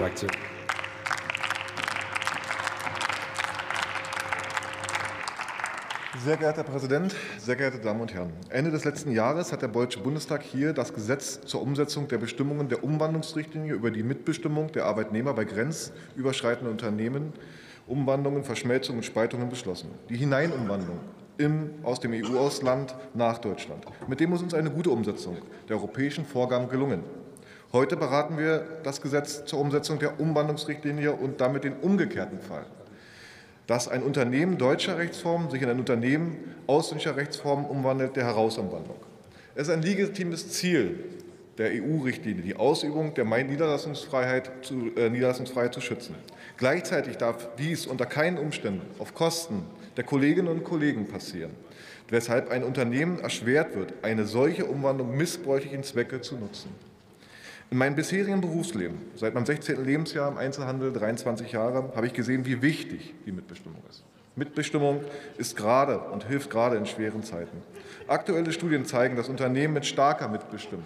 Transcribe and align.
Fraktion. 0.00 0.30
Sehr 6.24 6.38
geehrter 6.38 6.56
Herr 6.56 6.64
Präsident, 6.64 7.14
sehr 7.36 7.56
geehrte 7.56 7.80
Damen 7.80 8.00
und 8.00 8.14
Herren! 8.14 8.32
Ende 8.48 8.70
des 8.70 8.86
letzten 8.86 9.12
Jahres 9.12 9.52
hat 9.52 9.60
der 9.60 9.68
Deutsche 9.68 10.00
Bundestag 10.00 10.42
hier 10.42 10.72
das 10.72 10.94
Gesetz 10.94 11.42
zur 11.42 11.60
Umsetzung 11.60 12.08
der 12.08 12.16
Bestimmungen 12.16 12.70
der 12.70 12.82
Umwandlungsrichtlinie 12.82 13.74
über 13.74 13.90
die 13.90 14.02
Mitbestimmung 14.02 14.72
der 14.72 14.86
Arbeitnehmer 14.86 15.34
bei 15.34 15.44
grenzüberschreitenden 15.44 16.72
Unternehmen, 16.72 17.34
Umwandlungen, 17.86 18.42
Verschmelzungen 18.42 19.00
und 19.00 19.04
Spaltungen 19.04 19.50
beschlossen. 19.50 19.90
Die 20.08 20.16
Hineinumwandlung 20.16 20.98
im, 21.36 21.72
aus 21.82 22.00
dem 22.00 22.14
EU-Ausland 22.14 22.94
nach 23.12 23.36
Deutschland. 23.36 23.84
Mit 24.08 24.20
dem 24.20 24.32
ist 24.32 24.40
uns 24.40 24.54
eine 24.54 24.70
gute 24.70 24.88
Umsetzung 24.88 25.36
der 25.68 25.76
europäischen 25.76 26.24
Vorgaben 26.24 26.70
gelungen. 26.70 27.04
Heute 27.72 27.96
beraten 27.96 28.36
wir 28.36 28.66
das 28.82 29.00
Gesetz 29.00 29.44
zur 29.44 29.60
Umsetzung 29.60 29.98
der 29.98 30.18
Umwandlungsrichtlinie 30.18 31.12
und 31.12 31.40
damit 31.40 31.64
den 31.64 31.74
umgekehrten 31.74 32.40
Fall 32.40 32.66
dass 33.70 33.86
ein 33.86 34.02
Unternehmen 34.02 34.58
deutscher 34.58 34.98
Rechtsform 34.98 35.48
sich 35.48 35.62
in 35.62 35.68
ein 35.68 35.78
Unternehmen 35.78 36.36
ausländischer 36.66 37.16
Rechtsform 37.16 37.64
umwandelt, 37.64 38.16
der 38.16 38.24
Herausumwandlung. 38.24 38.96
Es 39.54 39.68
ist 39.68 39.72
ein 39.72 39.82
legitimes 39.82 40.50
Ziel 40.50 40.98
der 41.56 41.70
EU-Richtlinie, 41.74 42.42
die 42.42 42.56
Ausübung 42.56 43.14
der 43.14 43.24
Niederlassungsfreiheit 43.24 44.50
zu, 44.62 44.90
äh, 44.96 45.08
Niederlassungsfreiheit 45.08 45.72
zu 45.72 45.80
schützen. 45.80 46.16
Gleichzeitig 46.56 47.16
darf 47.18 47.50
dies 47.58 47.86
unter 47.86 48.06
keinen 48.06 48.38
Umständen 48.38 48.82
auf 48.98 49.14
Kosten 49.14 49.62
der 49.96 50.02
Kolleginnen 50.02 50.48
und 50.48 50.64
Kollegen 50.64 51.06
passieren, 51.06 51.52
weshalb 52.08 52.50
ein 52.50 52.64
Unternehmen 52.64 53.20
erschwert 53.20 53.76
wird, 53.76 53.94
eine 54.02 54.26
solche 54.26 54.64
Umwandlung 54.64 55.16
missbräuchlichen 55.16 55.84
Zwecke 55.84 56.20
zu 56.20 56.34
nutzen. 56.34 56.70
In 57.70 57.78
meinem 57.78 57.94
bisherigen 57.94 58.40
Berufsleben, 58.40 58.98
seit 59.14 59.32
meinem 59.32 59.46
16. 59.46 59.84
Lebensjahr 59.84 60.28
im 60.28 60.38
Einzelhandel, 60.38 60.92
23 60.92 61.52
Jahre, 61.52 61.92
habe 61.94 62.04
ich 62.04 62.12
gesehen, 62.12 62.44
wie 62.44 62.62
wichtig 62.62 63.14
die 63.26 63.30
Mitbestimmung 63.30 63.80
ist. 63.88 64.02
Mitbestimmung 64.34 65.04
ist 65.38 65.56
gerade 65.56 66.00
und 66.00 66.26
hilft 66.26 66.50
gerade 66.50 66.76
in 66.76 66.86
schweren 66.86 67.22
Zeiten. 67.22 67.62
Aktuelle 68.08 68.50
Studien 68.50 68.86
zeigen, 68.86 69.14
dass 69.14 69.28
Unternehmen 69.28 69.74
mit 69.74 69.86
starker 69.86 70.26
Mitbestimmung 70.26 70.82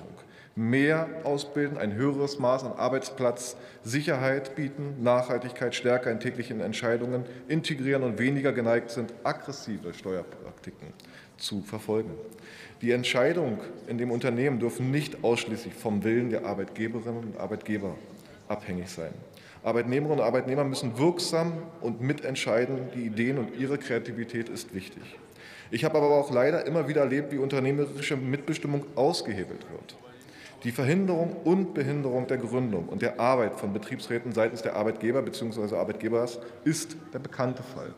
mehr 0.56 1.08
ausbilden, 1.24 1.78
ein 1.78 1.94
höheres 1.94 2.38
Maß 2.38 2.64
an 2.64 2.74
Arbeitsplatzsicherheit 2.74 4.54
bieten, 4.54 5.02
Nachhaltigkeit 5.02 5.74
stärker 5.74 6.10
in 6.10 6.20
täglichen 6.20 6.60
Entscheidungen 6.60 7.24
integrieren 7.48 8.02
und 8.02 8.18
weniger 8.18 8.52
geneigt 8.52 8.90
sind, 8.90 9.14
aggressive 9.24 9.94
Steuerpraktiken 9.94 10.92
zu 11.36 11.62
verfolgen. 11.62 12.10
Die 12.82 12.90
Entscheidungen 12.90 13.58
in 13.86 13.98
dem 13.98 14.10
Unternehmen 14.10 14.58
dürfen 14.58 14.90
nicht 14.90 15.24
ausschließlich 15.24 15.74
vom 15.74 16.04
Willen 16.04 16.30
der 16.30 16.44
Arbeitgeberinnen 16.44 17.24
und 17.24 17.38
Arbeitgeber 17.38 17.96
abhängig 18.48 18.90
sein. 18.90 19.12
Arbeitnehmerinnen 19.62 20.20
und 20.20 20.24
Arbeitnehmer 20.24 20.64
müssen 20.64 20.98
wirksam 20.98 21.54
und 21.80 22.02
mitentscheiden. 22.02 22.90
Die 22.94 23.06
Ideen 23.06 23.38
und 23.38 23.56
ihre 23.58 23.78
Kreativität 23.78 24.50
ist 24.50 24.74
wichtig. 24.74 25.02
Ich 25.70 25.84
habe 25.84 25.96
aber 25.96 26.10
auch 26.10 26.30
leider 26.30 26.66
immer 26.66 26.86
wieder 26.86 27.00
erlebt, 27.00 27.32
wie 27.32 27.38
unternehmerische 27.38 28.16
Mitbestimmung 28.16 28.84
ausgehebelt 28.94 29.64
wird. 29.70 29.96
Die 30.64 30.72
Verhinderung 30.72 31.36
und 31.44 31.74
Behinderung 31.74 32.26
der 32.26 32.38
Gründung 32.38 32.88
und 32.88 33.02
der 33.02 33.18
Arbeit 33.18 33.54
von 33.54 33.72
Betriebsräten 33.72 34.32
seitens 34.32 34.62
der 34.62 34.76
Arbeitgeber 34.76 35.22
bzw. 35.22 35.76
Arbeitgebers 35.76 36.38
ist 36.64 36.96
der 37.12 37.18
bekannte 37.18 37.62
Fall. 37.62 37.94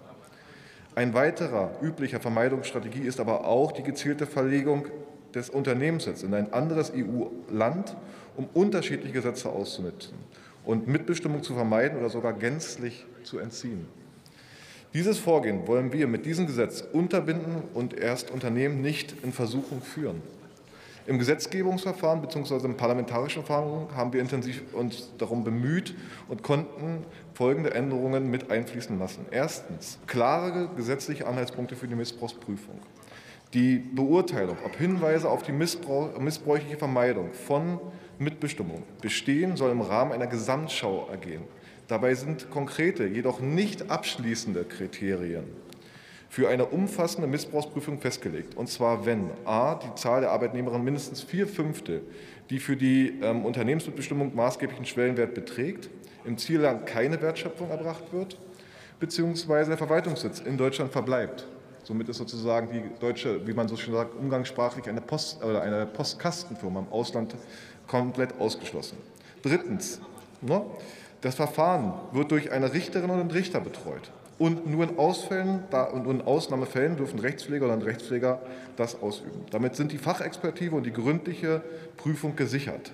Ein 0.97 1.13
weiterer 1.13 1.73
üblicher 1.83 2.21
Vermeidungsstrategie 2.21 3.03
ist 3.03 3.21
aber 3.21 3.45
auch 3.45 3.73
die 3.73 3.83
gezielte 3.83 4.27
Verlegung 4.27 4.87
des 5.35 5.51
Unternehmenssitzes 5.51 6.23
in 6.23 6.33
ein 6.33 6.55
anderes 6.55 6.91
EU-Land, 6.91 7.95
um 8.35 8.49
unterschiedliche 8.55 9.13
Gesetze 9.13 9.51
auszunutzen 9.51 10.15
und 10.65 10.89
Mitbestimmung 10.89 11.43
zu 11.43 11.53
vermeiden 11.53 11.99
oder 11.99 12.09
sogar 12.09 12.33
gänzlich 12.33 13.05
zu 13.25 13.39
entziehen. 13.39 13.87
Dieses 14.95 15.19
Vorgehen 15.19 15.67
wollen 15.67 15.93
wir 15.93 16.07
mit 16.07 16.25
diesem 16.25 16.47
Gesetz 16.47 16.83
unterbinden 16.95 17.65
und 17.75 17.93
erst 17.93 18.31
Unternehmen 18.31 18.81
nicht 18.81 19.15
in 19.23 19.35
Versuchung 19.35 19.83
führen. 19.83 20.23
Im 21.07 21.19
Gesetzgebungsverfahren 21.19 22.21
bzw. 22.21 22.65
im 22.65 22.77
parlamentarischen 22.77 23.45
Verfahren 23.45 23.87
haben 23.95 24.13
wir 24.13 24.21
intensiv 24.21 24.63
uns 24.73 25.13
darum 25.19 25.45
bemüht 25.45 25.95
und 26.29 26.43
konnten 26.43 27.05
folgende 27.33 27.75
Änderungen 27.75 28.29
mit 28.29 28.51
einfließen 28.51 28.99
lassen. 28.99 29.25
Erstens 29.31 30.01
klare 30.09 30.69
gesetzliche 30.75 31.29
Anhaltspunkte 31.29 31.77
für 31.77 31.87
die 31.87 31.95
Missbrauchsprüfung. 31.95 32.81
Die 33.55 33.79
Beurteilung, 33.79 34.57
ob 34.65 34.75
Hinweise 34.77 35.31
auf 35.31 35.45
die 35.45 35.53
missbräuchliche 35.53 36.77
Vermeidung 36.77 37.33
von 37.33 37.79
Mitbestimmung 38.19 38.83
bestehen, 39.01 39.57
soll 39.57 39.71
im 39.71 39.83
Rahmen 39.83 40.11
einer 40.11 40.27
Gesamtschau 40.27 41.07
ergehen. 41.09 41.43
Dabei 41.87 42.15
sind 42.15 42.51
konkrete, 42.51 43.07
jedoch 43.07 43.39
nicht 43.39 43.91
abschließende 43.91 44.65
Kriterien 44.65 45.45
für 46.29 46.49
eine 46.49 46.67
umfassende 46.67 47.27
Missbrauchsprüfung 47.27 48.01
festgelegt. 48.01 48.57
Und 48.57 48.69
zwar, 48.69 49.07
wenn 49.07 49.31
a. 49.45 49.77
die 49.77 49.95
Zahl 49.95 50.23
der 50.23 50.31
Arbeitnehmerinnen 50.31 50.85
mindestens 50.85 51.23
vier 51.23 51.47
Fünfte, 51.47 52.03
die 52.51 52.59
für 52.59 52.77
die 52.77 53.21
ähm, 53.23 53.45
Unternehmensmitbestimmung 53.45 54.35
maßgeblichen 54.35 54.85
Schwellenwert 54.85 55.35
beträgt, 55.35 55.89
im 56.25 56.37
Zielland 56.39 56.87
keine 56.87 57.21
Wertschöpfung 57.23 57.71
erbracht 57.71 58.13
wird, 58.13 58.39
beziehungsweise 58.99 59.71
der 59.71 59.79
Verwaltungssitz 59.79 60.41
in 60.41 60.57
Deutschland 60.57 60.93
verbleibt. 60.93 61.47
Somit 61.85 62.09
ist 62.09 62.17
sozusagen 62.17 62.69
die 62.73 62.83
deutsche, 62.99 63.47
wie 63.47 63.53
man 63.53 63.69
so 63.69 63.77
schön 63.77 63.95
sagt, 63.95 64.17
umgangssprachlich 64.17 64.89
eine, 64.89 65.01
Post, 65.01 65.43
oder 65.45 65.63
eine 65.63 65.87
Postkastenfirma 65.87 66.81
im 66.81 66.89
Ausland 66.91 67.37
komplett 67.87 68.41
ausgeschlossen. 68.41 68.99
Drittens, 69.43 70.01
ne, 70.41 70.63
das 71.21 71.37
Verfahren 71.37 71.95
wird 72.13 72.33
durch 72.33 72.51
eine 72.51 72.73
Richterin 72.73 73.11
und 73.11 73.21
einen 73.21 73.31
Richter 73.31 73.61
betreut. 73.61 74.11
Und 74.39 74.67
nur 74.67 74.85
in 74.85 74.99
Ausfällen 74.99 75.65
und 75.93 76.07
in 76.07 76.21
Ausnahmefällen 76.23 76.97
dürfen 76.97 77.19
Rechtspfleger 77.21 77.65
oder 77.67 77.85
Rechtspfleger 77.85 78.41
das 78.77 79.01
ausüben. 79.01 79.41
Damit 79.51 79.77
sind 79.77 79.93
die 79.93 79.99
Fachexpertise 79.99 80.75
und 80.75 80.85
die 80.85 80.93
gründliche 80.93 81.63
Prüfung 81.97 82.37
gesichert. 82.37 82.93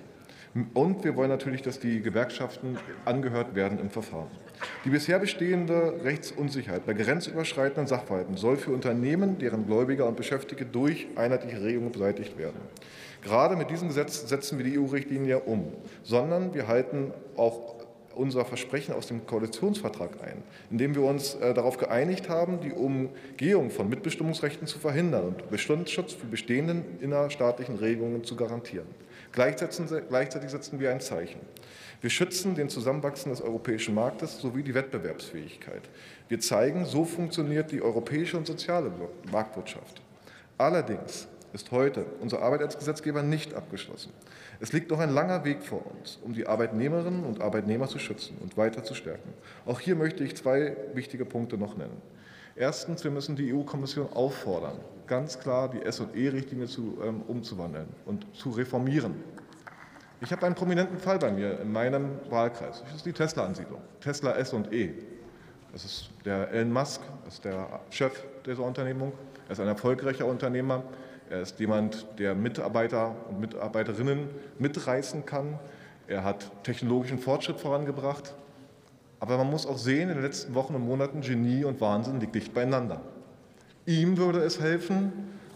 Und 0.73 1.03
wir 1.03 1.15
wollen 1.15 1.29
natürlich, 1.29 1.63
dass 1.63 1.79
die 1.79 2.01
Gewerkschaften 2.01 2.77
angehört 3.05 3.55
werden 3.55 3.79
im 3.79 3.89
Verfahren. 3.89 4.29
Die 4.85 4.89
bisher 4.89 5.19
bestehende 5.19 6.01
Rechtsunsicherheit 6.03 6.85
bei 6.85 6.93
grenzüberschreitenden 6.93 7.87
Sachverhalten 7.87 8.37
soll 8.37 8.57
für 8.57 8.71
Unternehmen, 8.71 9.39
deren 9.39 9.65
Gläubiger 9.65 10.07
und 10.07 10.15
Beschäftigte 10.15 10.65
durch 10.65 11.07
einheitliche 11.15 11.61
Regelungen 11.61 11.91
beseitigt 11.91 12.37
werden. 12.37 12.61
Gerade 13.23 13.55
mit 13.55 13.71
diesem 13.71 13.87
Gesetz 13.87 14.29
setzen 14.29 14.59
wir 14.59 14.65
die 14.65 14.77
EU-Richtlinie 14.77 15.39
um, 15.39 15.73
sondern 16.03 16.53
wir 16.53 16.67
halten 16.67 17.11
auch 17.35 17.82
unser 18.15 18.45
Versprechen 18.45 18.93
aus 18.93 19.07
dem 19.07 19.25
Koalitionsvertrag 19.25 20.21
ein, 20.23 20.43
indem 20.69 20.95
wir 20.95 21.03
uns 21.03 21.35
äh, 21.35 21.53
darauf 21.53 21.77
geeinigt 21.77 22.29
haben, 22.29 22.59
die 22.61 22.71
Umgehung 22.71 23.69
von 23.69 23.89
Mitbestimmungsrechten 23.89 24.67
zu 24.67 24.79
verhindern 24.79 25.25
und 25.25 25.49
Bestandsschutz 25.49 26.13
für 26.13 26.27
bestehenden 26.27 26.83
innerstaatlichen 27.01 27.77
Regelungen 27.77 28.23
zu 28.23 28.35
garantieren. 28.35 28.87
Gleichzeitig 29.31 30.49
setzen 30.49 30.79
wir 30.79 30.91
ein 30.91 31.01
Zeichen. 31.01 31.39
Wir 32.01 32.09
schützen 32.09 32.53
den 32.53 32.69
Zusammenwachsen 32.69 33.31
des 33.31 33.41
europäischen 33.41 33.95
Marktes 33.95 34.39
sowie 34.39 34.61
die 34.61 34.73
Wettbewerbsfähigkeit. 34.73 35.81
Wir 36.27 36.39
zeigen, 36.39 36.85
so 36.85 37.05
funktioniert 37.05 37.71
die 37.71 37.81
europäische 37.81 38.37
und 38.37 38.45
soziale 38.45 38.91
Marktwirtschaft. 39.31 40.01
Allerdings 40.57 41.27
ist 41.53 41.71
heute 41.71 42.05
unsere 42.19 42.41
Arbeit 42.41 42.61
als 42.61 42.77
Gesetzgeber 42.77 43.21
nicht 43.21 43.53
abgeschlossen. 43.53 44.11
Es 44.59 44.73
liegt 44.73 44.89
noch 44.89 44.99
ein 44.99 45.11
langer 45.11 45.45
Weg 45.45 45.63
vor 45.63 45.83
uns, 45.85 46.19
um 46.23 46.33
die 46.33 46.47
Arbeitnehmerinnen 46.47 47.23
und 47.23 47.41
Arbeitnehmer 47.41 47.87
zu 47.87 47.99
schützen 47.99 48.37
und 48.41 48.57
weiter 48.57 48.83
zu 48.83 48.95
stärken. 48.95 49.33
Auch 49.65 49.79
hier 49.79 49.95
möchte 49.95 50.23
ich 50.23 50.35
zwei 50.35 50.75
wichtige 50.93 51.25
Punkte 51.25 51.57
noch 51.57 51.77
nennen. 51.77 52.01
Erstens, 52.55 53.03
wir 53.03 53.11
müssen 53.11 53.35
die 53.35 53.53
EU-Kommission 53.53 54.11
auffordern, 54.13 54.79
ganz 55.07 55.39
klar 55.39 55.69
die 55.69 55.91
SE-Richtlinie 55.91 56.67
ähm, 57.03 57.21
umzuwandeln 57.27 57.87
und 58.05 58.27
zu 58.35 58.51
reformieren. 58.51 59.15
Ich 60.21 60.31
habe 60.31 60.45
einen 60.45 60.55
prominenten 60.55 60.97
Fall 60.99 61.19
bei 61.19 61.31
mir 61.31 61.59
in 61.59 61.71
meinem 61.71 62.19
Wahlkreis. 62.29 62.81
Das 62.83 62.95
ist 62.95 63.05
die 63.05 63.13
Tesla-Ansiedlung. 63.13 63.81
Tesla 63.99 64.35
S&E. 64.37 64.93
Das 65.71 65.83
ist 65.83 66.09
der 66.23 66.51
Elon 66.51 66.71
Musk, 66.71 67.01
das 67.25 67.35
ist 67.35 67.45
der 67.45 67.81
Chef 67.89 68.23
dieser 68.45 68.63
Unternehmung. 68.63 69.11
Er 69.47 69.53
ist 69.53 69.59
ein 69.59 69.67
erfolgreicher 69.67 70.25
Unternehmer. 70.25 70.83
Er 71.33 71.41
ist 71.41 71.59
jemand, 71.59 72.05
der 72.19 72.35
Mitarbeiter 72.35 73.15
und 73.27 73.39
Mitarbeiterinnen 73.39 74.29
mitreißen 74.59 75.25
kann. 75.25 75.57
Er 76.07 76.23
hat 76.23 76.51
technologischen 76.63 77.17
Fortschritt 77.17 77.59
vorangebracht. 77.59 78.35
Aber 79.19 79.39
man 79.39 79.49
muss 79.49 79.65
auch 79.65 79.79
sehen, 79.79 80.09
in 80.09 80.15
den 80.17 80.21
letzten 80.21 80.53
Wochen 80.53 80.75
und 80.75 80.85
Monaten, 80.85 81.21
Genie 81.21 81.63
und 81.63 81.81
Wahnsinn 81.81 82.19
liegt 82.19 82.35
dicht 82.35 82.53
beieinander. 82.53 83.01
Ihm 83.87 84.17
würde 84.17 84.41
es 84.41 84.61
helfen, 84.61 85.11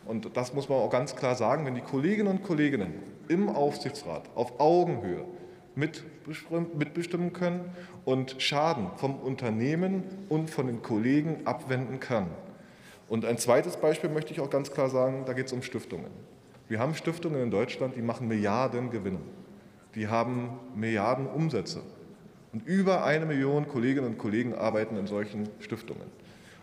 und 0.08 0.36
das 0.36 0.52
muss 0.56 0.68
man 0.68 0.80
auch 0.80 0.90
ganz 0.90 1.16
klar 1.16 1.36
sagen, 1.36 1.64
wenn 1.68 1.76
die 1.76 1.82
Kolleginnen 1.82 2.30
und 2.30 2.44
Kollegen 2.44 2.96
im 3.28 3.48
Aufsichtsrat 3.48 4.24
auf 4.34 4.60
Augenhöhe 4.60 5.26
mitbestimmen 5.76 7.34
können 7.34 7.70
und 8.04 8.42
Schaden 8.42 8.88
vom 8.96 9.16
Unternehmen 9.20 10.02
und 10.28 10.50
von 10.50 10.66
den 10.66 10.82
Kollegen 10.82 11.46
abwenden 11.46 12.00
können. 12.00 12.32
Und 13.10 13.26
ein 13.26 13.38
zweites 13.38 13.78
Beispiel 13.78 14.10
möchte 14.10 14.34
ich 14.34 14.40
auch 14.42 14.50
ganz 14.50 14.72
klar 14.72 14.90
sagen, 14.90 15.24
da 15.26 15.34
geht 15.34 15.48
es 15.48 15.54
um 15.54 15.62
Stiftungen. 15.62 16.12
Wir 16.68 16.80
haben 16.80 16.94
Stiftungen 16.94 17.42
in 17.42 17.52
Deutschland, 17.52 17.96
die 17.96 18.02
machen 18.02 18.28
Milliarden 18.28 18.90
Gewinne. 18.92 19.20
Die 19.96 20.08
haben 20.08 20.60
Milliarden 20.76 21.28
Umsätze. 21.28 21.82
Und 22.52 22.68
über 22.68 23.06
eine 23.06 23.26
Million 23.26 23.68
Kolleginnen 23.68 24.08
und 24.08 24.18
Kollegen 24.18 24.54
arbeiten 24.54 24.98
in 24.98 25.08
solchen 25.08 25.48
Stiftungen. 25.60 26.06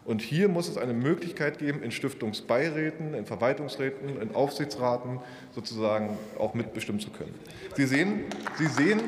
Und 0.04 0.20
hier 0.20 0.48
muss 0.48 0.68
es 0.68 0.76
eine 0.76 0.92
Möglichkeit 0.92 1.58
geben, 1.58 1.82
in 1.82 1.90
Stiftungsbeiräten, 1.90 3.14
in 3.14 3.24
Verwaltungsräten, 3.24 4.20
in 4.20 4.34
Aufsichtsraten 4.34 5.20
sozusagen 5.52 6.18
auch 6.38 6.52
mitbestimmen 6.52 7.00
zu 7.00 7.10
können. 7.10 7.34
Sie 7.74 7.86
sehen, 7.86 8.24
Sie 8.58 8.66
sehen, 8.66 9.00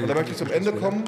und 0.00 0.08
da 0.08 0.14
möchte 0.14 0.32
ich 0.32 0.36
zum 0.36 0.50
Ende 0.50 0.72
kommen, 0.72 1.04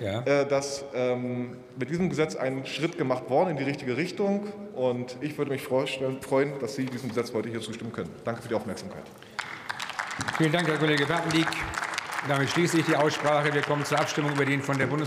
Ja. 0.00 0.20
äh, 0.22 0.46
dass 0.46 0.84
ähm, 0.94 1.56
mit 1.78 1.90
diesem 1.90 2.08
Gesetz 2.08 2.36
ein 2.36 2.64
Schritt 2.66 2.96
gemacht 2.96 3.28
worden 3.30 3.50
in 3.50 3.56
die 3.56 3.64
richtige 3.64 3.96
Richtung. 3.96 4.46
Und 4.74 5.16
ich 5.20 5.36
würde 5.36 5.50
mich 5.50 5.62
freuen, 5.62 6.52
dass 6.60 6.74
Sie 6.76 6.86
diesem 6.86 7.08
Gesetz 7.08 7.32
heute 7.32 7.48
hier 7.48 7.60
zustimmen 7.60 7.92
können. 7.92 8.10
Danke 8.24 8.42
für 8.42 8.48
die 8.48 8.54
Aufmerksamkeit. 8.54 9.04
Vielen 10.36 10.52
Dank, 10.52 10.68
Herr 10.68 10.78
Kollege 10.78 11.06
Papendiek. 11.06 11.48
Damit 12.26 12.50
schließe 12.50 12.78
ich 12.78 12.86
die 12.86 12.96
Aussprache. 12.96 13.54
Wir 13.54 13.62
kommen 13.62 13.84
zur 13.84 14.00
Abstimmung 14.00 14.32
über 14.32 14.44
den 14.44 14.60
von 14.60 14.76
der 14.76 14.86
Bundesregierung 14.86 15.06